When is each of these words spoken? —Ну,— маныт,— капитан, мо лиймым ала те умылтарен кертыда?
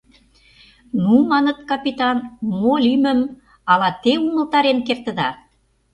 —Ну,— 1.01 1.13
маныт,— 1.31 1.57
капитан, 1.69 2.17
мо 2.59 2.73
лиймым 2.83 3.19
ала 3.71 3.89
те 4.03 4.13
умылтарен 4.25 4.79
кертыда? 4.87 5.29